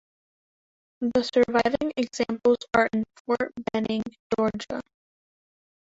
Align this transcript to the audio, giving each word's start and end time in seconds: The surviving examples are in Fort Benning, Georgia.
The 1.01 1.21
surviving 1.21 1.93
examples 1.95 2.57
are 2.73 2.89
in 2.91 3.03
Fort 3.23 3.53
Benning, 3.71 4.01
Georgia. 4.35 4.81